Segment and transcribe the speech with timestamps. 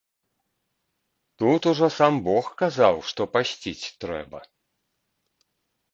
[1.37, 4.39] Тут ужо сам бог казаў, што пасціць трэба.